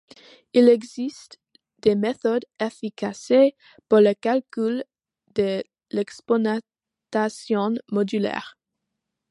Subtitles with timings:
[0.55, 1.39] Il existe
[1.83, 3.53] des méthodes efficaces
[3.87, 4.83] pour le calcul
[5.35, 8.57] de l'exponentiation modulaire.